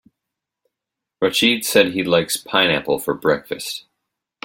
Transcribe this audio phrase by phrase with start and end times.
[1.23, 3.85] Rachid said he likes pineapple for breakfast.